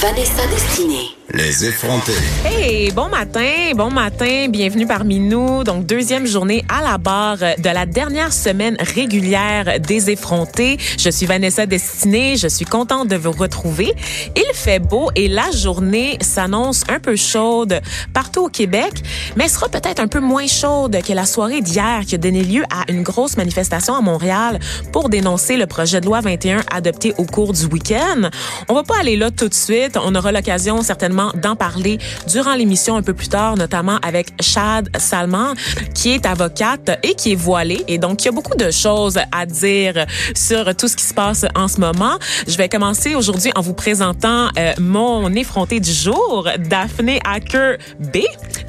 [0.00, 1.18] Vanessa Destinée.
[1.34, 2.12] Les effrontés.
[2.46, 5.62] Hey, bon matin, bon matin, bienvenue parmi nous.
[5.62, 10.78] Donc, deuxième journée à la barre de la dernière semaine régulière des effrontés.
[10.98, 13.92] Je suis Vanessa Destinée, je suis contente de vous retrouver.
[14.36, 17.78] Il fait beau et la journée s'annonce un peu chaude
[18.14, 18.92] partout au Québec,
[19.36, 22.42] mais elle sera peut-être un peu moins chaude que la soirée d'hier qui a donné
[22.42, 24.60] lieu à une grosse manifestation à Montréal
[24.92, 28.30] pour dénoncer le projet de loi 21 adopté au cours du week-end.
[28.68, 29.87] On va pas aller là tout de suite.
[29.96, 34.88] On aura l'occasion certainement d'en parler durant l'émission un peu plus tard, notamment avec Chad
[34.98, 35.54] Salman,
[35.94, 37.84] qui est avocate et qui est voilée.
[37.88, 41.14] Et donc, il y a beaucoup de choses à dire sur tout ce qui se
[41.14, 42.18] passe en ce moment.
[42.46, 48.18] Je vais commencer aujourd'hui en vous présentant euh, mon effronté du jour, Daphné Hacker B.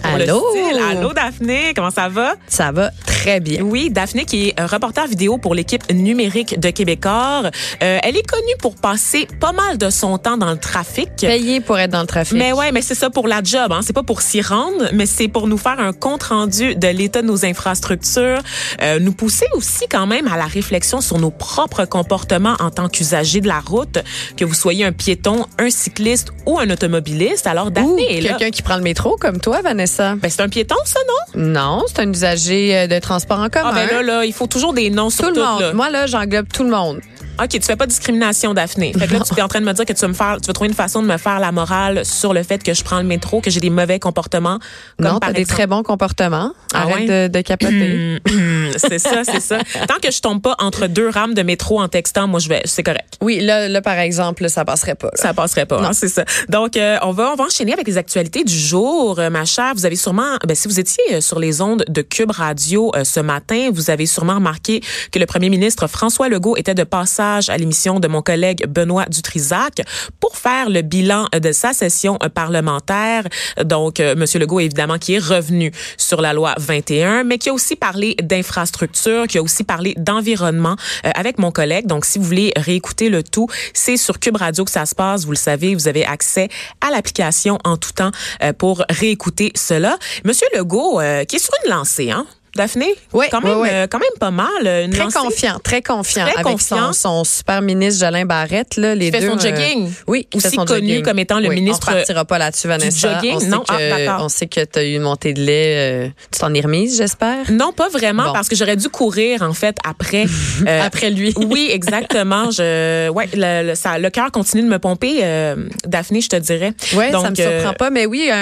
[0.04, 0.44] Allô?
[0.89, 1.73] Allô, Daphné.
[1.76, 2.36] Comment ça va?
[2.48, 3.61] Ça va très bien.
[3.61, 7.44] Oui, Daphné qui est reporter vidéo pour l'équipe numérique de Québécois.
[7.83, 11.09] Euh, elle est connue pour passer pas mal de son temps dans le trafic.
[11.18, 12.38] Payé pour être dans le trafic.
[12.38, 13.72] Mais ouais, mais c'est ça pour la job.
[13.72, 13.82] Hein.
[13.84, 17.22] C'est pas pour s'y rendre, mais c'est pour nous faire un compte rendu de l'état
[17.22, 18.42] de nos infrastructures,
[18.82, 22.88] euh, nous pousser aussi quand même à la réflexion sur nos propres comportements en tant
[22.90, 24.00] qu'usagers de la route,
[24.38, 27.48] que vous soyez un piéton, un cycliste ou un automobiliste.
[27.48, 30.16] Alors Daphné quelqu'un qui prend le métro comme toi, Vanessa.
[30.16, 31.00] Ben, c'est un piéton, ça,
[31.36, 31.44] non?
[31.44, 33.72] Non, c'est un usager euh, de transport en commun.
[33.72, 35.39] Ah ben là, là, il faut toujours des noms sur tout tout.
[35.39, 35.62] le monde.
[35.62, 35.73] là.
[35.73, 37.02] Moi, là, j'englobe tout le monde.
[37.42, 38.94] OK, tu fais pas de discrimination, Daphné.
[38.98, 40.38] Fait que là, tu es en train de me dire que tu vas me faire,
[40.42, 42.83] tu vas trouver une façon de me faire la morale sur le fait que je
[42.83, 44.60] prends le métro, que j'ai des mauvais comportements.
[44.98, 46.52] Comme non, t'as des exemple- très bons comportements.
[46.73, 47.30] Ah Arrête ouais?
[47.30, 48.20] de, de capoter.
[48.30, 49.60] Hum, c'est ça, c'est ça.
[49.88, 52.61] Tant que je tombe pas entre deux rames de métro en textant, moi, je vais,
[52.66, 53.16] c'est correct.
[53.22, 55.08] Oui, là, là, par exemple, ça passerait pas.
[55.08, 55.14] là.
[55.16, 56.26] Ça passerait pas, hein, c'est ça.
[56.50, 59.73] Donc, euh, on va on va enchaîner avec les actualités du jour, euh, ma chère.
[59.76, 63.04] Vous avez sûrement, ben, si vous étiez euh, sur les ondes de Cube Radio euh,
[63.04, 67.29] ce matin, vous avez sûrement remarqué que le premier ministre François Legault était de passage
[67.30, 69.82] à l'émission de mon collègue Benoît Dutrisac
[70.20, 73.28] pour faire le bilan de sa session euh, parlementaire.
[73.64, 77.54] Donc, euh, Monsieur Legault, évidemment, qui est revenu sur la loi 21, mais qui a
[77.54, 80.76] aussi parlé d'infrastructure, qui a aussi parlé d'environnement
[81.06, 81.86] euh, avec mon collègue.
[81.86, 85.26] Donc, si vous voulez réécouter le tout, c'est sur Cube Radio que ça se passe.
[85.26, 86.50] Vous le savez, vous avez accès
[86.82, 88.12] à l'application en tout temps
[88.58, 89.98] pour réécouter cela.
[90.23, 92.26] Monsieur Legault, qui est sur une lancée, hein?
[92.55, 92.87] Daphné?
[93.14, 93.70] Oui, quand même, oui, oui.
[93.71, 94.48] euh, quand même pas mal.
[94.65, 96.93] euh, Une Très lancée confiant, très confiant Très avec confiant.
[96.93, 99.30] Son, son super ministre Jolin Barrette là, les Qui fait deux.
[99.32, 99.92] son jogging.
[100.08, 101.04] oui, qui fait Aussi son connu jogging.
[101.04, 103.14] comme étant le Oui, ministre On partira pas là-dessus, Vanessa.
[103.15, 103.33] jogging?
[103.36, 104.26] On sait Non, ah, que, d'accord.
[104.26, 105.76] on sait que tu as eu une montée de lait.
[105.77, 107.49] euh, tu t'en es remise, j'espère?
[107.52, 108.33] Non, pas vraiment, Bon.
[108.33, 110.26] parce que j'aurais dû courir en fait après.
[110.67, 111.33] euh, Après lui.
[111.38, 112.52] oui, exactement.
[112.52, 115.55] Je, ouais, le, le, ça, le cœur continue de me pomper, euh,
[115.86, 116.73] Daphné, je te dirais.
[116.95, 117.89] Oui, Donc, ça me euh, surprend pas.
[117.89, 118.36] Mais oui, un,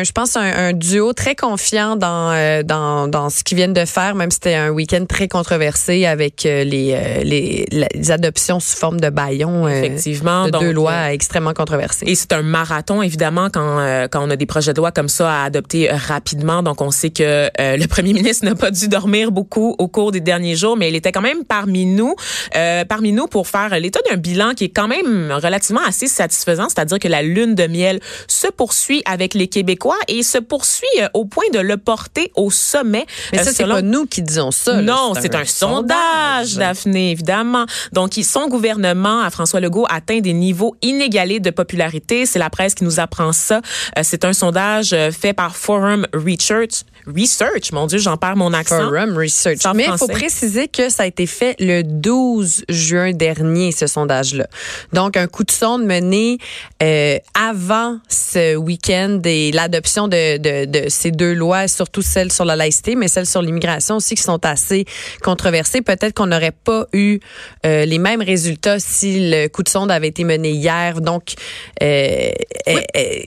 [0.00, 3.72] un- je pense un, un duo très confiant dans, euh, dans, dans ce qu'ils viennent
[3.72, 8.10] de faire, même si c'était un week-end très controversé avec euh, les, euh, les, les
[8.10, 9.66] adoptions sous forme de baillon.
[9.66, 10.46] euh, Effectivement.
[10.46, 12.06] De donc, deux lois extrêmement controversées.
[12.08, 15.08] Et c'est un marathon, évidemment, quand, euh, quand on a des projets de loi comme
[15.08, 16.62] ça à adopter rapidement.
[16.62, 17.22] Donc, on sait que
[17.60, 20.88] euh, le premier ministre n'a pas dû dormir beaucoup au cours des derniers jours, mais
[20.88, 22.14] il était quand même parmi nous,
[22.56, 26.68] euh, parmi nous pour faire l'état d'un bilan qui est quand même relativement assez satisfaisant,
[26.68, 31.24] c'est-à-dire que la lune de miel se poursuit avec les Québécois et se poursuit au
[31.24, 33.06] point de le porter au sommet.
[33.32, 34.80] Mais ça, c'est selon- pas nous qui disons ça.
[34.82, 37.66] non, c'est un, sondage, Daphné, évidemment.
[37.92, 42.26] Donc, son gouvernement, à François Legault, atteint des niveaux inégalés de popularité.
[42.26, 43.60] C'est la presse qui nous apprend ça.
[43.98, 46.82] Euh, c'est un sondage euh, fait par Forum Research.
[47.06, 48.78] Research, mon Dieu, j'en perds mon accent.
[48.78, 49.58] Forum Research.
[49.74, 54.46] Mais il faut préciser que ça a été fait le 12 juin dernier, ce sondage-là.
[54.92, 56.38] Donc, un coup de sonde mené
[56.82, 62.44] euh, avant ce week-end et l'adoption de, de, de ces deux lois, surtout celle sur
[62.44, 64.84] la laïcité, mais celle celles sur l'immigration aussi qui sont assez
[65.22, 65.82] controversées.
[65.82, 67.20] Peut-être qu'on n'aurait pas eu
[67.66, 71.00] euh, les mêmes résultats si le coup de sonde avait été mené hier.
[71.00, 71.34] Donc,
[71.82, 72.30] euh,
[72.68, 73.22] euh,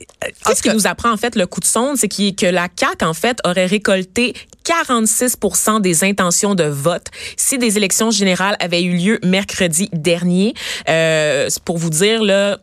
[0.54, 3.14] ce qui nous apprend en fait le coup de sonde, c'est que la CAQ en
[3.14, 4.34] fait aurait récolté
[4.64, 7.06] 46% des intentions de vote
[7.36, 10.54] si des élections générales avaient eu lieu mercredi dernier.
[11.64, 12.58] Pour vous dire là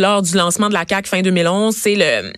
[0.00, 2.32] lors du lancement de la CAQ fin 2011, c'est le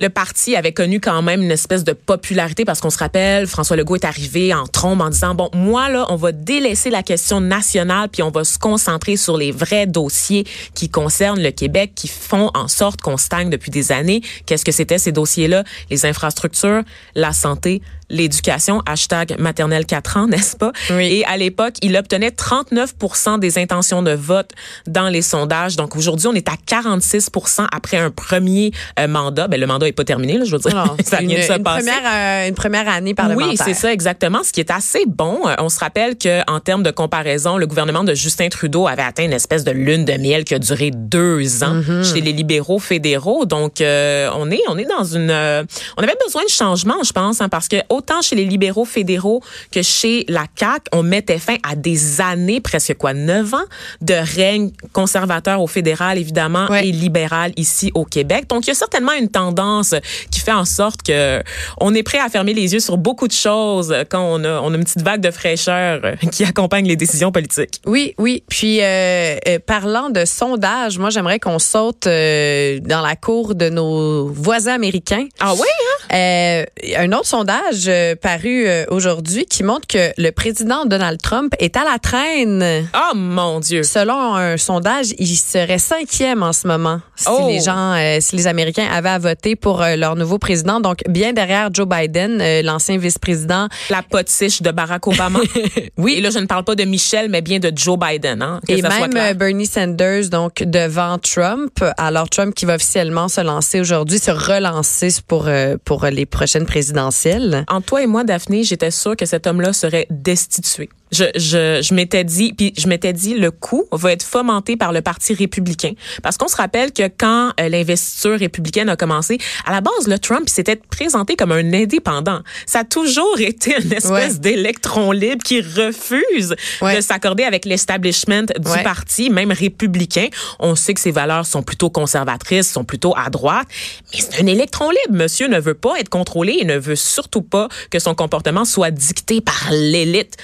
[0.00, 3.76] le parti avait connu quand même une espèce de popularité parce qu'on se rappelle, François
[3.76, 7.40] Legault est arrivé en trombe en disant bon, moi là, on va délaisser la question
[7.40, 12.06] nationale puis on va se concentrer sur les vrais dossiers qui concernent le Québec, qui
[12.06, 14.22] font en sorte qu'on stagne depuis des années.
[14.46, 15.64] Qu'est-ce que c'était ces dossiers-là?
[15.90, 16.82] Les infrastructures,
[17.16, 20.72] la santé, l'éducation, hashtag maternelle 4 ans, n'est-ce pas?
[20.90, 21.06] Oui.
[21.06, 24.50] Et à l'époque, il obtenait 39% des intentions de vote
[24.86, 25.76] dans les sondages.
[25.76, 29.48] Donc aujourd'hui, on est à 46% après un premier euh, mandat.
[29.48, 30.74] Ben, le mandat est pas terminé, là, je veux dire.
[30.74, 31.86] Non, ça une, vient de se une passer.
[31.86, 32.12] première,
[32.44, 33.48] euh, une première année parlementaire.
[33.50, 35.40] Oui, c'est ça exactement, ce qui est assez bon.
[35.46, 39.02] Euh, On se rappelle que en termes de comparaison, le gouvernement de Justin Trudeau avait
[39.02, 42.12] atteint une espèce de lune de miel qui a duré deux ans Mm-hmm.
[42.14, 43.44] chez les libéraux fédéraux.
[43.44, 47.40] Donc, euh, on est on est dans une, on avait besoin de changement, je pense,
[47.40, 49.42] hein, parce que autant chez les libéraux fédéraux
[49.72, 53.64] que chez la CAC, on mettait fin à des années, presque quoi, neuf ans
[54.00, 56.86] de règne conservateur au fédéral évidemment Ouais.
[56.88, 58.46] et libéral ici au Québec.
[58.48, 59.94] Donc, il y a certainement une tendance
[60.30, 61.42] qui fait en sorte que
[61.80, 64.72] on est prêt à fermer les yeux sur beaucoup de choses quand on a, on
[64.72, 66.00] a une petite vague de fraîcheur
[66.32, 67.80] qui accompagne les décisions politiques.
[67.86, 68.42] Oui, oui.
[68.48, 73.68] Puis euh, euh, parlant de sondage, moi j'aimerais qu'on saute euh, dans la cour de
[73.68, 75.26] nos voisins américains.
[75.40, 76.07] Ah oui, hein?
[76.12, 76.64] Euh,
[76.96, 81.76] un autre sondage euh, paru euh, aujourd'hui qui montre que le président Donald Trump est
[81.76, 82.88] à la traîne.
[82.94, 83.82] Oh mon Dieu.
[83.82, 87.46] Selon un sondage, il serait cinquième en ce moment si Oh.
[87.48, 90.80] les gens, euh, si les Américains avaient à voter pour euh, leur nouveau président.
[90.80, 93.68] Donc bien derrière Joe Biden, l'ancien vice-président.
[93.90, 95.40] La potiche de Barack Obama.
[95.98, 96.14] oui.
[96.18, 98.42] Et là, je ne parle pas de Michel, mais bien de Joe Biden.
[98.42, 101.84] Hein, que Et ça même Bernie Sanders, donc devant Trump.
[101.96, 107.64] Alors Trump qui va officiellement se lancer aujourd'hui, se relancer pour euh, les prochaines présidentielles.
[107.68, 110.88] Entre toi et moi, Daphné, j'étais sûre que cet homme-là serait destitué.
[111.10, 114.92] Je, je, je m'étais dit, puis je m'étais dit, le coup va être fomenté par
[114.92, 115.92] le Parti républicain.
[116.22, 120.18] Parce qu'on se rappelle que quand euh, l'investiture républicaine a commencé, à la base, le
[120.18, 122.40] Trump s'était présenté comme un indépendant.
[122.66, 124.38] Ça a toujours été une espèce Ouais.
[124.38, 126.96] d'électron libre qui refuse Ouais.
[126.96, 128.82] de s'accorder avec l'establishment du Ouais.
[128.82, 130.28] parti, même républicain.
[130.58, 133.66] On sait que ses valeurs sont plutôt conservatrices, sont plutôt à droite,
[134.12, 135.18] mais c'est un électron libre.
[135.22, 138.90] Monsieur ne veut pas être contrôlé et ne veut surtout pas que son comportement soit
[138.90, 140.36] dicté par l'élite.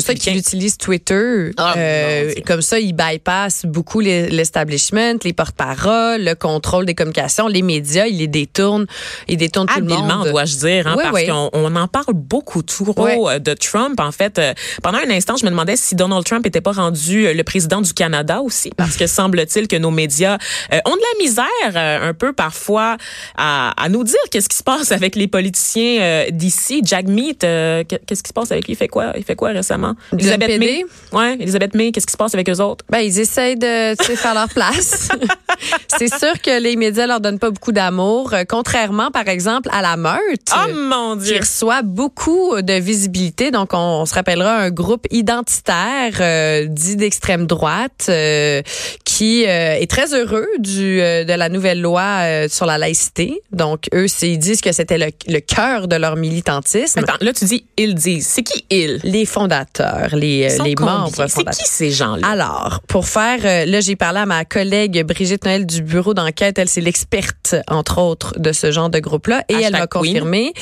[0.00, 1.50] C'est pour ça qu'il utilise Twitter.
[1.56, 7.48] Ah, Euh, comme ça, il bypass beaucoup les- l'establishment, les porte-paroles, le contrôle des communications,
[7.48, 8.06] les médias.
[8.06, 8.86] Il les détourne,
[9.28, 10.28] il détourne tout le monde.
[10.30, 11.26] dois-je dire, hein, Oui, parce oui.
[11.26, 13.98] qu'on on en parle beaucoup trop euh, de Trump.
[14.00, 14.52] En fait, euh,
[14.82, 17.80] pendant un instant, je me demandais si Donald Trump était pas rendu euh, le président
[17.80, 20.38] du Canada aussi, parce que semble-t-il que nos médias
[20.72, 22.96] euh, ont de la misère un peu parfois
[23.36, 26.80] à, à nous dire qu'est-ce qui se passe avec les politiciens d'ici.
[26.84, 28.72] Jack Meat, qu'est-ce qui se passe avec lui?
[28.74, 29.12] Il fait quoi?
[29.16, 29.83] Il fait quoi récemment?
[30.12, 30.58] NPD?
[30.58, 30.84] May.
[31.12, 32.84] Ouais, Elisabeth May, qu'est-ce qui se passe avec eux autres?
[32.90, 35.08] Ben, ils essayent de faire leur place.
[35.98, 39.82] c'est sûr que les médias leur donnent pas beaucoup d'amour, euh, contrairement, par exemple, à
[39.82, 40.48] la meute.
[40.52, 41.38] Oh mon qui Dieu!
[41.40, 43.50] reçoit beaucoup de visibilité.
[43.50, 48.62] Donc, on, on se rappellera un groupe identitaire euh, dit d'extrême droite euh,
[49.04, 53.40] qui euh, est très heureux du de la nouvelle loi sur la laïcité.
[53.52, 57.00] Donc, eux, ils disent que c'était le, le cœur de leur militantisme.
[57.00, 58.26] Attends, là, tu dis ils disent.
[58.26, 59.00] C'est qui ils?
[59.04, 59.73] Les fondateurs,
[60.12, 61.64] les, euh, les membres C'est fondateurs.
[61.64, 62.26] qui ces gens-là?
[62.26, 66.58] Alors, pour faire, euh, là, j'ai parlé à ma collègue Brigitte Noël du bureau d'enquête.
[66.58, 69.44] Elle, c'est l'experte, entre autres, de ce genre de groupe-là.
[69.48, 70.52] Et elle m'a confirmé.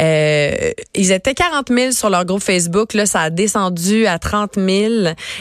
[0.00, 2.94] Euh, ils étaient 40 000 sur leur groupe Facebook.
[2.94, 4.92] Là, ça a descendu à 30 000.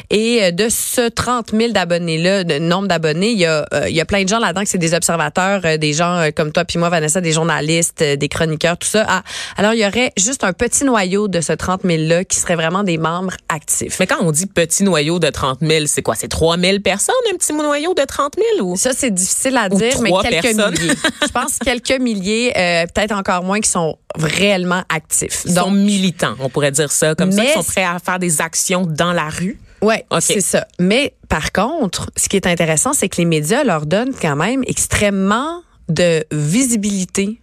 [0.10, 3.96] Et euh, de ce 30 000 d'abonnés-là, de nombre d'abonnés, il y a, euh, il
[3.96, 6.66] y a plein de gens là-dedans que c'est des observateurs, euh, des gens comme toi
[6.66, 9.06] puis moi, Vanessa, des journalistes, des chroniqueurs, tout ça.
[9.08, 9.24] Ah,
[9.58, 12.84] alors, il y aurait juste un petit noyau de ce 30 000-là qui serait vraiment
[12.84, 13.19] des membres
[13.50, 13.98] actifs.
[14.00, 16.16] Mais quand on dit petit noyau de 30 000, c'est quoi?
[16.16, 18.68] C'est 3 000 personnes, un petit noyau de 30 000?
[18.70, 18.78] Ou?
[18.78, 20.72] Ça, c'est difficile à Ou dire, mais quelques personnes?
[20.80, 20.94] milliers.
[21.22, 25.44] Je pense quelques milliers, euh, peut-être encore moins, qui sont réellement actifs.
[25.46, 27.16] Ils sont Donc, militants, on pourrait dire ça.
[27.16, 29.60] Comme ça, ils sont prêts à faire des actions dans la rue.
[29.82, 30.02] Ok.
[30.20, 30.68] c'est ça.
[30.80, 34.62] Mais par contre, ce qui est intéressant, c'est que les médias leur donnent quand même
[34.68, 37.40] extrêmement de visibilité.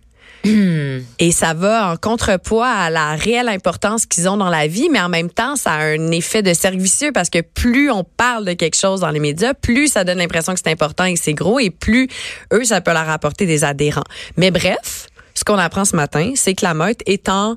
[1.19, 5.01] Et ça va en contrepoids à la réelle importance qu'ils ont dans la vie, mais
[5.01, 8.45] en même temps, ça a un effet de cercle vicieux parce que plus on parle
[8.45, 11.21] de quelque chose dans les médias, plus ça donne l'impression que c'est important et que
[11.21, 12.09] c'est gros, et plus
[12.53, 14.05] eux, ça peut leur apporter des adhérents.
[14.37, 17.57] Mais bref, ce qu'on apprend ce matin, c'est que la meute est en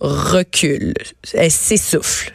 [0.00, 0.94] recule.
[1.34, 2.32] Elle s'essouffle.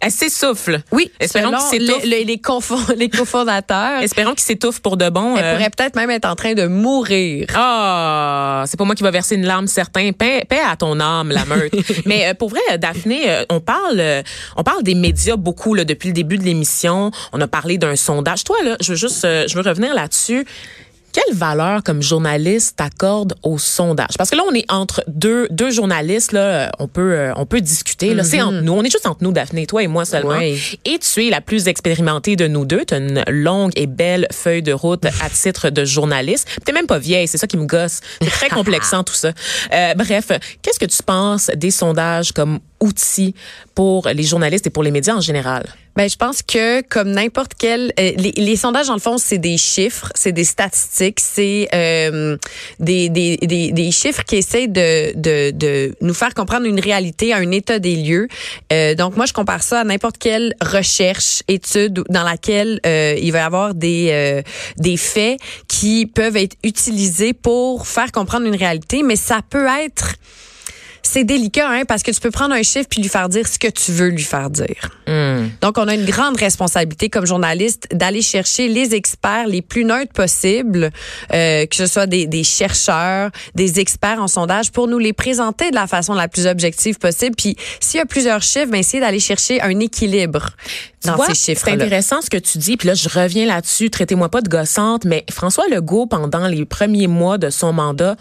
[0.00, 0.80] Elle s'essouffle.
[0.92, 2.02] Oui, Espérons qu'il s'étouffe.
[2.04, 4.02] les, les, les confo- les cofondateurs.
[4.02, 5.36] Espérons qu'il s'étouffe pour de bon.
[5.36, 5.56] Elle euh.
[5.56, 7.46] pourrait peut-être même être en train de mourir.
[7.54, 10.10] Ah, c'est pas moi qui va verser une larme certain.
[10.12, 11.72] Paix, paix à ton âme, la meute.
[12.06, 14.22] Mais euh, pour vrai, Daphné, euh, on parle, euh,
[14.56, 17.10] on parle des médias beaucoup là, depuis le début de l'émission.
[17.32, 18.44] On a parlé d'un sondage.
[18.44, 20.44] Toi là, je veux juste, euh, je veux revenir là-dessus.
[21.14, 24.16] Quelle valeur comme journaliste t'accordes au sondage?
[24.18, 27.46] Parce que là, on est entre deux deux journalistes là, euh, on peut euh, on
[27.46, 28.14] peut discuter.
[28.14, 28.72] Là, c'est entre nous.
[28.72, 30.38] On est juste entre nous, Daphné, toi et moi seulement.
[30.38, 30.60] Oui.
[30.84, 32.84] Et tu es la plus expérimentée de nous deux.
[32.84, 36.48] Tu as une longue et belle feuille de route à titre de journaliste.
[36.66, 38.00] Tu même pas vieille, c'est ça qui me gosse.
[38.20, 39.30] C'est très complexant tout ça.
[39.72, 43.34] Euh, bref, qu'est-ce que tu penses des sondages comme outil
[43.74, 45.64] pour les journalistes et pour les médias en général?
[45.96, 49.38] Ben, je pense que comme n'importe quel, euh, les, les sondages dans le fond, c'est
[49.38, 52.36] des chiffres, c'est des statistiques, c'est euh,
[52.80, 57.32] des, des, des, des chiffres qui essayent de, de, de nous faire comprendre une réalité,
[57.32, 58.26] un état des lieux.
[58.72, 63.30] Euh, donc moi, je compare ça à n'importe quelle recherche, étude dans laquelle euh, il
[63.30, 64.42] va y avoir des euh,
[64.78, 65.38] des faits
[65.68, 70.16] qui peuvent être utilisés pour faire comprendre une réalité, mais ça peut être
[71.06, 73.58] c'est délicat, hein, parce que tu peux prendre un chiffre puis lui faire dire ce
[73.58, 74.90] que tu veux lui faire dire.
[75.60, 80.12] Donc, on a une grande responsabilité comme journaliste d'aller chercher les experts les plus neutres
[80.12, 80.90] possibles,
[81.32, 85.70] euh, que ce soit des, des chercheurs, des experts en sondage, pour nous les présenter
[85.70, 87.36] de la façon la plus objective possible.
[87.36, 90.50] Puis, s'il y a plusieurs chiffres, ben, essayer d'aller chercher un équilibre
[91.02, 91.74] Tu dans vois, ces C'est chiffres-là.
[91.74, 92.76] intéressant ce que tu dis.
[92.78, 93.90] Puis là, je reviens là-dessus.
[93.90, 98.16] Traitez-moi pas de gossante, mais François Legault, pendant les premiers mois de son mandat,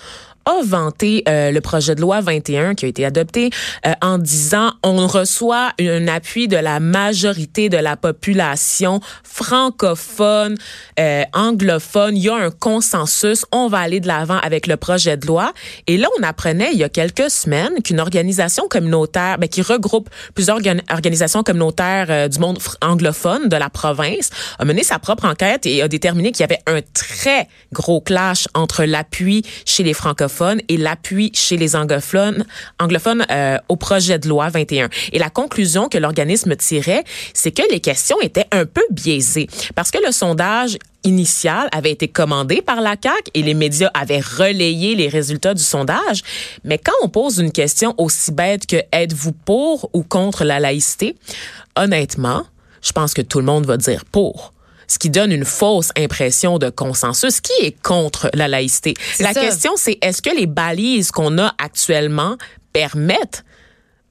[0.45, 3.49] a vanté euh, le projet de loi 21 qui a été adopté
[3.85, 10.57] euh, en disant on reçoit un appui de la majorité de la population francophone,
[10.99, 12.17] euh, anglophone.
[12.17, 13.45] Il y a un consensus.
[13.51, 15.53] On va aller de l'avant avec le projet de loi.
[15.87, 20.09] Et là, on apprenait il y a quelques semaines qu'une organisation communautaire, ben, qui regroupe
[20.35, 25.25] plusieurs organ- organisations communautaires euh, du monde anglophone de la province, a mené sa propre
[25.25, 29.93] enquête et a déterminé qu'il y avait un très gros clash entre l'appui chez les
[29.93, 30.32] francophones
[30.67, 32.45] et l'appui chez les anglophones,
[33.31, 34.89] euh, au projet de loi 21.
[35.11, 39.91] Et la conclusion que l'organisme tirait, c'est que les questions étaient un peu biaisées parce
[39.91, 44.95] que le sondage initial avait été commandé par la CAQ et les médias avaient relayé
[44.95, 46.21] les résultats du sondage.
[46.63, 51.15] Mais quand on pose une question aussi bête que êtes-vous pour ou contre la laïcité,
[51.75, 52.45] honnêtement,
[52.81, 54.53] je pense que tout le monde va dire pour.
[54.87, 57.41] Ce qui donne une fausse impression de consensus.
[57.41, 58.93] Qui est contre la laïcité?
[59.19, 59.41] La ça.
[59.41, 62.37] question, c'est est-ce que les balises qu'on a actuellement
[62.73, 63.43] permettent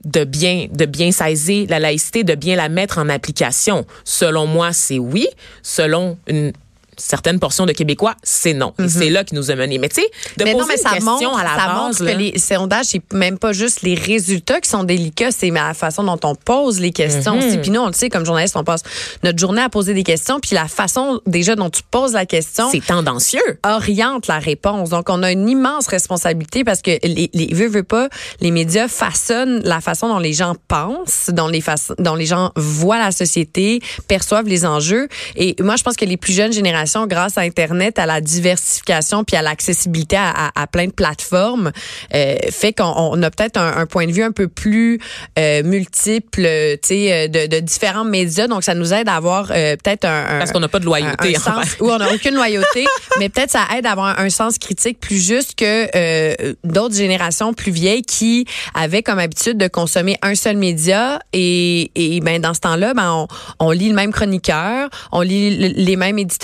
[0.04, 3.86] de bien de bien saisir la laïcité, de bien la mettre en application?
[4.04, 5.28] Selon moi, c'est oui.
[5.62, 6.52] Selon une
[6.96, 8.74] certaine portion de Québécois, c'est non.
[8.78, 9.78] Et c'est là qui nous a menés.
[9.78, 10.44] Mais tu sais, de.
[10.44, 12.18] Mais poser non, mais une ça question montre, à la ça base, montre là, que
[12.18, 16.20] les sondages, c'est même pas juste les résultats qui sont délicats, c'est la façon dont
[16.24, 17.58] on pose les questions aussi.
[17.58, 18.82] Puis nous, on le sait, comme journaliste, on passe
[19.22, 22.68] notre journée à poser des questions, puis la façon déjà dont tu poses la question
[22.70, 23.40] c'est tendancieux.
[23.64, 24.90] oriente la réponse.
[24.90, 28.08] Donc, on a une immense responsabilité parce que les, les veut, veut pas,
[28.40, 31.62] les médias façonnent la façon dont les gens pensent, dont les
[31.98, 35.08] dont les gens voient la société, perçoivent les enjeux.
[35.36, 39.24] Et moi, je pense que les plus jeunes générations, grâce à Internet, à la diversification
[39.24, 41.72] puis à l'accessibilité à, à- à plein de plateformes,
[42.14, 44.98] euh, fait qu'on on a peut-être un, un point de vue un peu plus
[45.38, 48.46] euh, multiple, euh, tu sais, de, de différents médias.
[48.46, 50.84] Donc, ça nous aide à avoir euh, peut-être un, un- Parce qu'on n'a pas de
[50.84, 52.84] loyauté un- sens- où on n'a aucune loyauté,
[53.18, 57.52] mais peut-être ça aide à avoir un sens critique plus juste que euh, d'autres générations
[57.54, 62.54] plus vieilles qui avaient comme habitude de consommer un seul média et, et ben dans
[62.54, 66.42] ce temps-là, ben on, on lit le même chroniqueur, on lit le- les mêmes éditorialistes,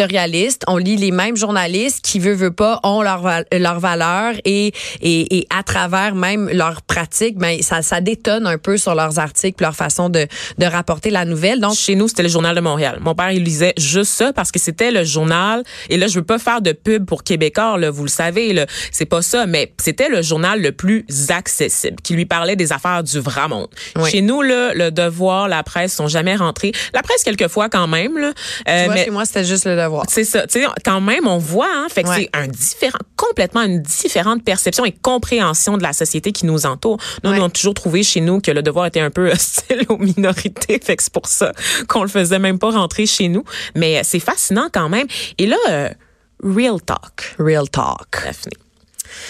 [0.66, 4.72] on lit les mêmes journalistes qui veut veut pas ont leur val- leur valeur et,
[5.00, 9.18] et et à travers même leurs pratiques, ben ça ça détonne un peu sur leurs
[9.18, 10.26] articles, leur façon de
[10.58, 11.60] de rapporter la nouvelle.
[11.60, 12.98] Donc Chez nous, c'était le journal de Montréal.
[13.00, 15.62] Mon père, il lisait juste ça parce que c'était le journal.
[15.88, 18.66] Et là, je veux pas faire de pub pour Québécois, là, vous le savez, là.
[18.92, 23.02] C'est pas ça, mais c'était le journal le plus accessible, qui lui parlait des affaires
[23.02, 23.68] du vrai monde.
[23.96, 24.10] Oui.
[24.10, 26.72] Chez nous, là, le devoir, la presse sont jamais rentrés.
[26.94, 28.32] La presse, quelquefois, quand même, là.
[28.68, 30.04] Euh, tu vois, mais- chez moi c'était juste le devoir.
[30.24, 32.28] C'est ça, tu sais, quand même, on voit, hein, fait que Ouais.
[32.32, 36.98] c'est un différent, complètement une différente perception et compréhension de la société qui nous entoure.
[37.22, 37.38] Nous, Ouais.
[37.40, 40.80] on a toujours trouvé chez nous que le devoir était un peu hostile aux minorités,
[40.82, 41.52] fait que c'est pour ça
[41.88, 43.44] qu'on le faisait même pas rentrer chez nous.
[43.76, 45.06] Mais euh, c'est fascinant quand même.
[45.38, 45.88] Et là, euh,
[46.42, 48.24] real talk, Real talk.
[48.24, 48.52] Daphné.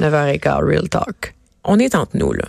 [0.00, 1.34] 9h15, real talk.
[1.64, 2.46] On est entre nous, là.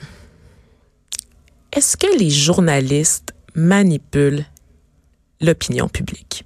[1.74, 4.46] Est-ce que les journalistes manipulent
[5.42, 6.44] l'opinion publique?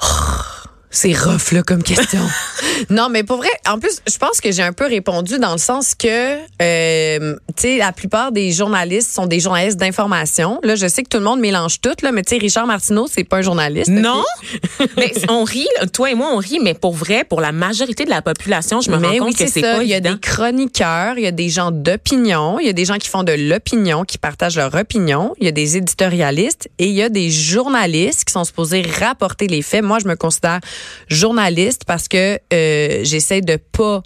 [0.90, 2.20] C'est rough, là, comme question.
[2.90, 5.58] non, mais pour vrai, en plus, je pense que j'ai un peu répondu dans le
[5.58, 10.60] sens que, euh, tu sais, la plupart des journalistes sont des journalistes d'information.
[10.62, 13.06] Là, je sais que tout le monde mélange tout, là, mais tu sais, Richard Martineau,
[13.12, 13.90] c'est pas un journaliste.
[13.90, 14.24] Non,
[14.96, 18.10] mais on rit, toi et moi, on rit, mais pour vrai, pour la majorité de
[18.10, 20.14] la population, je me mais rends oui, compte que c'est pas Il y a évident.
[20.14, 23.24] des chroniqueurs, il y a des gens d'opinion, il y a des gens qui font
[23.24, 27.08] de l'opinion, qui partagent leur opinion, il y a des éditorialistes et il y a
[27.08, 29.84] des journalistes qui sont supposés rapporter les faits.
[29.84, 30.60] Moi, je me considère
[31.08, 34.02] journaliste parce que euh, j'essaie de pas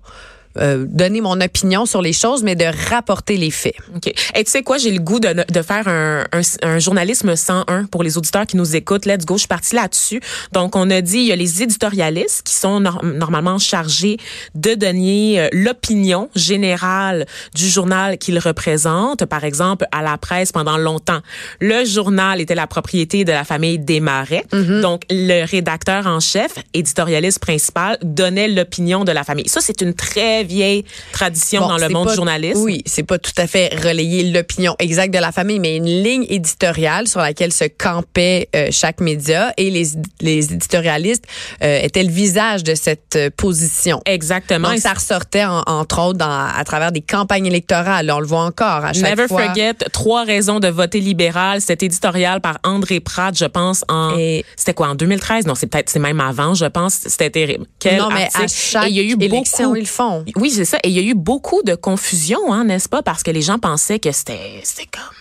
[0.59, 3.75] euh, donner mon opinion sur les choses, mais de rapporter les faits.
[3.95, 4.09] OK.
[4.35, 7.85] Et tu sais quoi, j'ai le goût de, de faire un, un, un journalisme 101
[7.85, 9.07] pour les auditeurs qui nous écoutent.
[9.07, 10.21] Let's go, je suis partie là-dessus.
[10.52, 14.16] Donc, on a dit, il y a les éditorialistes qui sont nor- normalement chargés
[14.54, 19.25] de donner euh, l'opinion générale du journal qu'ils représentent.
[19.26, 21.21] Par exemple, à la presse, pendant longtemps,
[21.61, 24.45] le journal était la propriété de la famille Desmarais.
[24.83, 29.49] Donc, le rédacteur en chef, éditorialiste principal, donnait l'opinion de la famille.
[29.49, 32.61] Ça, c'est une très vieille tradition Bon, dans le monde pas- du journalisme.
[32.62, 36.26] Oui, c'est pas tout à fait relayer l'opinion exacte de la famille, mais une ligne
[36.28, 39.85] éditoriale sur laquelle se campait euh, chaque média et les,
[40.20, 41.25] les éditorialistes
[41.62, 44.00] euh, étaient le visage de cette euh, position.
[44.06, 44.70] Exactement.
[44.70, 48.11] Donc, ça ressortait, en- entre autres, dans, à travers des campagnes électorales.
[48.11, 49.44] On le voit encore à chaque Never fois.
[49.47, 51.61] forget trois raisons de voter libéral.
[51.61, 55.66] Cet éditorial par André Pratt, je pense en Et- c'était quoi en 2013 Non, c'est
[55.66, 56.94] peut-être c'est même avant, je pense.
[57.06, 57.66] C'était terrible.
[57.78, 58.49] Quel non, mais à article.
[58.49, 59.76] chaque Et il y a eu élection, beaucoup.
[59.76, 60.25] ils le font.
[60.37, 60.79] Oui, c'est ça.
[60.83, 63.59] Et il y a eu beaucoup de confusion, hein, n'est-ce pas, parce que les gens
[63.59, 65.20] pensaient que c'était c'était comme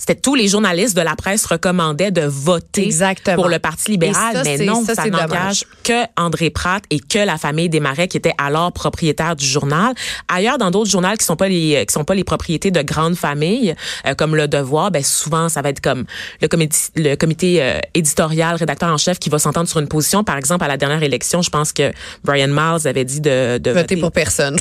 [0.00, 3.36] c'était tous les journalistes de la presse recommandaient de voter Exactement.
[3.36, 7.18] pour le Parti libéral, ça, mais non, ça, ça, n'engage que André Pratt et que
[7.18, 9.92] la famille Desmarais qui était alors propriétaire du journal.
[10.28, 13.14] Ailleurs, dans d'autres journaux qui sont pas les qui sont pas les propriétés de grandes
[13.14, 13.74] familles,
[14.06, 16.06] euh, comme Le Devoir, ben souvent ça va être comme
[16.40, 20.24] le comité le comité euh, éditorial, rédacteur en chef qui va s'entendre sur une position.
[20.24, 21.92] Par exemple, à la dernière élection, je pense que
[22.24, 24.56] Brian Miles avait dit de, de Voter pour personne.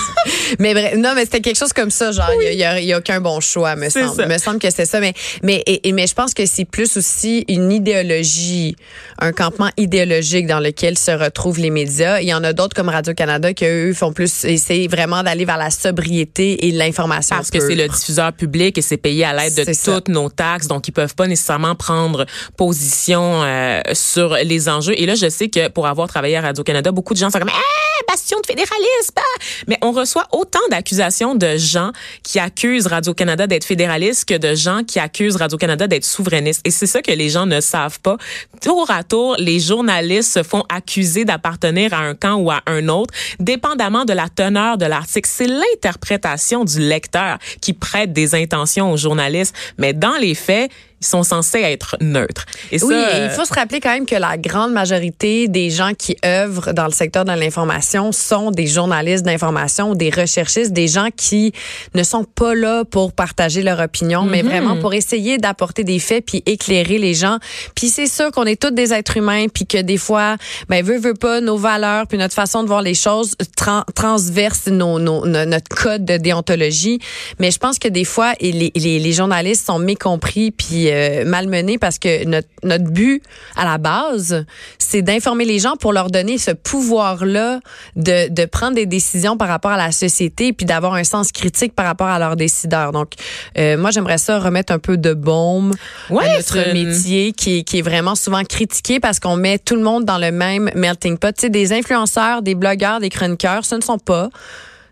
[0.58, 2.92] mais bref, non, mais c'était quelque chose comme ça, genre, il y a, il y
[2.92, 4.14] a aucun bon choix, me semble.
[4.14, 4.26] ça.
[4.26, 6.96] Me semble que c'est ça, mais, mais, et, et- mais je pense que c'est plus
[6.96, 8.76] aussi une idéologie,
[9.18, 12.20] un campement idéologique dans lequel se retrouvent les médias.
[12.20, 15.56] Il y en a d'autres comme Radio-Canada qui, eux, font plus, essayer vraiment d'aller vers
[15.58, 17.36] la sobriété et l'information.
[17.36, 19.94] parce que c'est le diffuseur public et c'est payé à l'aide de ça.
[19.94, 22.26] toutes nos taxes, donc ils peuvent pas nécessairement prendre
[22.56, 24.94] position euh, sur les enjeux.
[25.00, 27.38] Et là, je sais que pour avoir travaillé à Radio Canada, beaucoup de gens sont
[27.38, 29.22] comme ah, bastion de fédéralisme, ah!
[29.68, 34.54] mais on reçoit autant d'accusations de gens qui accusent Radio Canada d'être fédéraliste que de
[34.54, 36.60] gens qui accusent Radio Canada d'être souverainiste.
[36.64, 38.16] Et c'est ça que les gens ne savent pas.
[38.60, 42.88] Tour à tour, les journalistes se font accuser d'appartenir à un camp ou à un
[42.88, 45.28] autre, dépendamment de la teneur de l'article.
[45.30, 50.70] C'est l'interprétation du lecteur qui prête des intentions aux journalistes, mais dans les faits,
[51.04, 52.46] ils sont censés être neutres.
[52.72, 55.70] Et Oui, et euh, il faut se rappeler quand même que la grande majorité des
[55.70, 60.88] gens qui œuvrent dans le secteur de l'information sont des journalistes d'information, des recherchistes, des
[60.88, 61.52] gens qui
[61.94, 64.48] ne sont pas là pour partager leur opinion, mais Mhm.
[64.48, 67.38] vraiment pour essayer d'apporter des faits puis éclairer les gens.
[67.74, 70.36] Puis c'est sûr qu'on est tous des êtres humains puis que des fois,
[70.68, 74.66] ben veut veut pas nos valeurs puis notre façon de voir les choses tran- transverse
[74.68, 76.98] nos, nos- no- notre code de déontologie.
[77.38, 81.78] Mais je pense que des fois, les, les, les journalistes sont mécompris puis euh, malmenés
[81.78, 83.22] parce que notre, notre but
[83.56, 84.44] à la base,
[84.78, 87.60] c'est d'informer les gens pour leur donner ce pouvoir-là
[87.96, 91.74] de, de prendre des décisions par rapport à la société puis d'avoir un sens critique
[91.74, 92.92] par rapport à leurs décideurs.
[92.92, 93.12] Donc,
[93.58, 95.72] euh, moi, j'aimerais ça remettre un peu de baume
[96.10, 99.58] Ouais, à notre une- métier qui, est- qui est vraiment souvent critiqué parce qu'on met
[99.58, 101.34] tout le monde dans le même melting pot.
[101.34, 104.28] Tu sais, des influenceurs, des blogueurs, des chroniqueurs, ce ne sont pas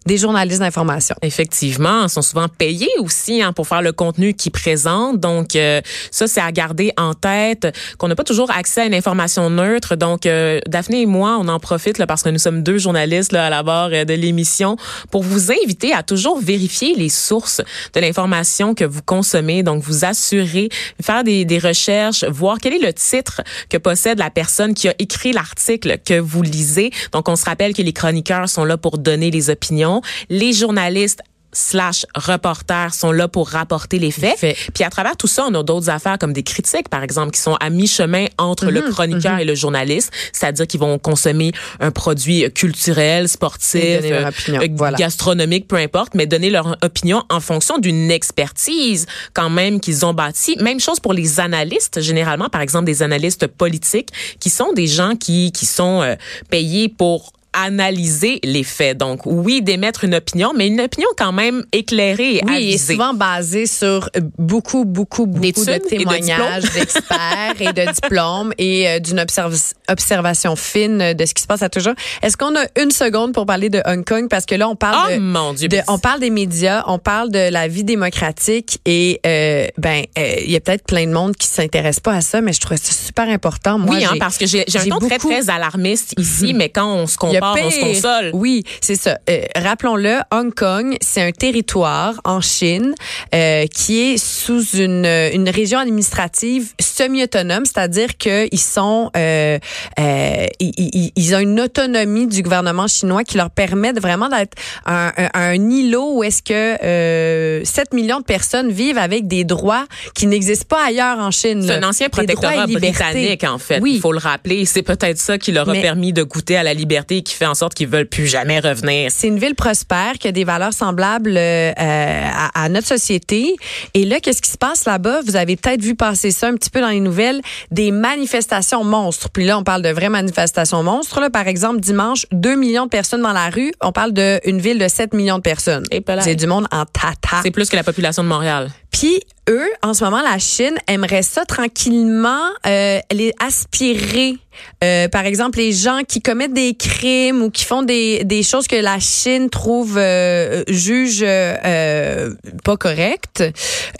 [0.06, 1.14] des journalistes d'information.
[1.22, 5.20] Effectivement, ils sont souvent payés aussi hein, pour faire le contenu qu'ils présentent.
[5.20, 8.94] Donc, euh, ça, c'est à garder en tête qu'on n'a pas toujours accès à une
[8.94, 9.96] information neutre.
[9.96, 13.32] Donc, euh, Daphné et moi, on en profite là, parce que nous sommes deux journalistes
[13.32, 14.76] là, à la barre euh, de l'émission
[15.10, 17.60] pour vous inviter à toujours vérifier les sources
[17.94, 19.62] de l'information que vous consommez.
[19.62, 20.68] Donc, vous assurer,
[21.00, 24.94] faire des, des recherches, voir quel est le titre que possède la personne qui a
[24.98, 26.90] écrit l'article que vous lisez.
[27.12, 29.91] Donc, on se rappelle que les chroniqueurs sont là pour donner les opinions.
[30.30, 31.20] Les journalistes
[31.54, 34.40] slash reporters sont là pour rapporter les faits.
[34.72, 37.40] Puis à travers tout ça, on a d'autres affaires comme des critiques, par exemple, qui
[37.42, 41.90] sont à mi-chemin entre le Mhm, chroniqueur et le journaliste, c'est-à-dire qu'ils vont consommer un
[41.90, 44.96] produit culturel, sportif, euh, euh, voilà.
[44.96, 50.14] gastronomique, peu importe, mais donner leur opinion en fonction d'une expertise quand même qu'ils ont
[50.14, 50.56] bâtie.
[50.58, 54.08] Même chose pour les analystes, généralement, par exemple, des analystes politiques,
[54.40, 56.14] qui sont des gens qui, qui sont euh,
[56.48, 58.96] payés pour analyser les faits.
[58.98, 63.14] Donc, oui, d'émettre une opinion, mais une opinion quand même éclairée et Oui, et souvent
[63.14, 69.18] basée sur beaucoup, beaucoup, beaucoup et de témoignages d'experts et de diplômes et euh, d'une
[69.20, 71.94] observ- observation fine de ce qui se passe à toujours.
[72.22, 74.28] Est-ce qu'on a une seconde pour parler de Hong Kong?
[74.28, 75.68] Parce que là, on parle Oh de, mon Dieu.
[75.68, 80.34] de- on parle des médias, on parle de la vie démocratique et euh, ben euh,
[80.44, 82.76] il y a peut-être plein de monde qui s'intéresse pas à ça, mais je trouve
[82.78, 83.78] ça super important.
[83.78, 86.92] Moi, oui, hein, parce que j'ai un ton très, beaucoup- très alarmiste ici, mais quand
[86.94, 88.30] on se on se console.
[88.34, 89.18] Oui, c'est ça.
[89.28, 92.94] Euh, Rappelons-le, Hong Kong, c'est un territoire en Chine
[93.34, 99.58] euh, qui est sous une, une région administrative semi-autonome, c'est-à-dire qu'ils sont, euh,
[99.98, 104.28] euh, ils, ils- ils ont une autonomie du gouvernement chinois qui leur permet de vraiment
[104.28, 104.54] d'être
[104.86, 106.52] un, un, un îlot où est-ce que
[106.84, 111.62] euh, 7 millions de personnes vivent avec des droits qui n'existent pas ailleurs en Chine.
[111.66, 113.80] C'est un ancien protectorat britannique, en fait.
[113.80, 113.94] Oui.
[113.96, 114.64] Il faut le rappeler.
[114.64, 117.46] C'est peut-être ça qui leur a Mais- permis de goûter à la liberté qui fait
[117.46, 119.10] en sorte qu'ils veulent plus jamais revenir.
[119.10, 123.56] C'est une ville prospère qui a des valeurs semblables euh, à, à notre société.
[123.94, 125.20] Et là, qu'est-ce qui se passe là-bas?
[125.24, 127.40] Vous avez peut-être vu passer ça un petit peu dans les nouvelles,
[127.70, 129.30] des manifestations monstres.
[129.30, 131.20] Puis là, on parle de vraies manifestations monstres.
[131.20, 131.30] Là.
[131.30, 133.72] Par exemple, dimanche, 2 millions de personnes dans la rue.
[133.80, 135.84] On parle d'une ville de 7 millions de personnes.
[136.20, 137.40] C'est du monde en tata.
[137.42, 138.70] C'est plus que la population de Montréal.
[138.92, 144.36] Puis eux, en ce moment, la Chine aimerait ça tranquillement euh, les aspirer.
[144.82, 148.66] Euh, par exemple, les gens qui commettent des crimes ou qui font des, des choses
[148.66, 153.44] que la Chine trouve euh, juge euh, pas correctes,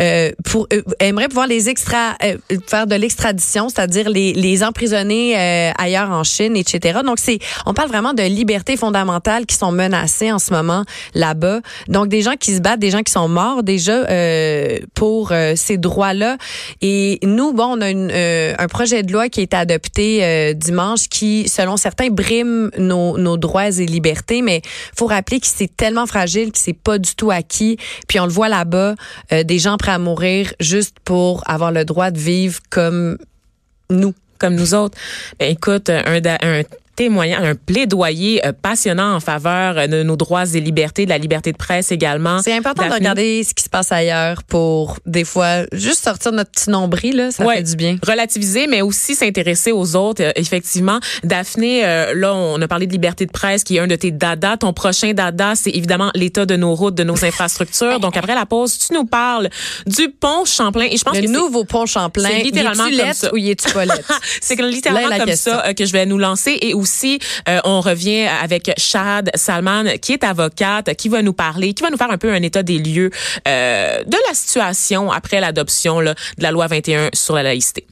[0.00, 5.36] euh, pour euh, aimerait pouvoir les extra euh, faire de l'extradition, c'est-à-dire les, les emprisonner
[5.78, 7.00] ailleurs en Chine, etc.
[7.04, 11.60] Donc c'est on parle vraiment de libertés fondamentales qui sont menacées en ce moment là-bas.
[11.88, 14.04] Donc des gens qui se battent, des gens qui sont morts déjà
[14.94, 16.36] pour ces droits-là.
[16.80, 21.48] Et nous, bon, on a une, un projet de loi qui été adopté dimanche qui,
[21.48, 24.42] selon certains, brime nos, droits et libertés.
[24.42, 24.62] Mais
[24.96, 27.76] faut rappeler que c'est tellement fragile que c'est pas du tout acquis.
[28.08, 28.94] Puis on le voit là-bas,
[29.32, 33.18] euh, des gens prêts à mourir juste pour avoir le droit de vivre comme
[33.90, 34.14] nous.
[34.38, 34.98] comme nous autres.
[35.38, 36.20] Ben, écoute, un
[37.06, 41.18] témoignage, un plaidoyer euh, passionnant en faveur euh, de nos droits et libertés, de la
[41.18, 42.40] liberté de presse également.
[42.42, 46.50] C'est important de regarder ce qui se passe ailleurs pour, des fois, juste sortir notre
[46.50, 47.56] petit nombril, là, ça Ouais.
[47.56, 47.96] fait du bien.
[48.06, 50.22] relativiser, mais aussi s'intéresser aux autres.
[50.22, 53.86] Euh, effectivement, Daphné, euh, là, on a parlé de liberté de presse, qui est un
[53.88, 54.58] de tes dadas.
[54.58, 57.98] Ton prochain dada, c'est évidemment l'état de nos routes, de nos infrastructures.
[58.00, 59.48] Donc, après la pause, tu nous parles
[59.86, 60.86] du pont Champlain.
[60.90, 63.32] Et je pense Le que c'est- nouveau pont Champlain, c'est littéralement est-tu comme ça.
[63.32, 63.68] ou il est-tu?
[64.40, 65.52] C'est littéralement Là est comme question.
[65.54, 66.58] ça que je vais nous lancer.
[66.60, 66.91] Et aussi,
[67.48, 71.90] euh, on revient avec Shad Salman, qui est avocate, qui va nous parler, qui va
[71.90, 73.10] nous faire un peu un état des lieux
[73.48, 77.86] euh, de la situation après l'adoption de la loi 21 sur la laïcité.